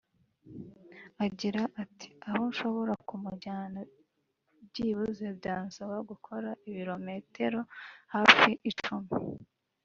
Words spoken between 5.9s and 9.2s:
gukora ibirometero hafi icumi